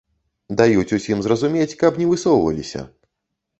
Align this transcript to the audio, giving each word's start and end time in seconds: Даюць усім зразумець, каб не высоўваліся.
Даюць 0.61 0.93
усім 0.97 1.21
зразумець, 1.27 1.77
каб 1.85 2.01
не 2.05 2.09
высоўваліся. 2.15 2.85